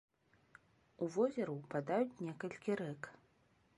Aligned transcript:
У 1.05 1.09
возера 1.17 1.51
ўпадаюць 1.57 2.21
некалькі 2.31 2.71
рэк. 2.81 3.01